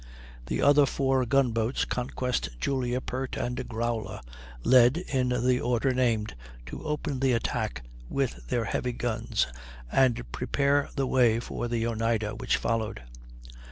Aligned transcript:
The 0.47 0.63
other 0.63 0.87
four 0.87 1.27
gun 1.27 1.51
boats, 1.51 1.85
Conquest, 1.85 2.49
Julia, 2.59 2.99
Pert, 3.01 3.37
and 3.37 3.67
Growler, 3.67 4.21
led, 4.63 4.97
in 4.97 5.29
the 5.29 5.61
order 5.61 5.93
named, 5.93 6.33
to 6.65 6.83
open 6.83 7.19
the 7.19 7.33
attack 7.33 7.83
with 8.09 8.47
their 8.47 8.65
heavy 8.65 8.93
guns, 8.93 9.45
and 9.91 10.23
prepare 10.31 10.89
the 10.95 11.05
way 11.05 11.39
for 11.39 11.67
the 11.67 11.85
Oneida, 11.85 12.33
which 12.33 12.57
followed. 12.57 13.03